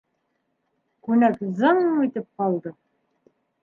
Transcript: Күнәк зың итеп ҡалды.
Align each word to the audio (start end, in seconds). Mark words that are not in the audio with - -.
Күнәк 1.09 1.39
зың 1.61 1.85
итеп 2.09 2.29
ҡалды. 2.43 2.77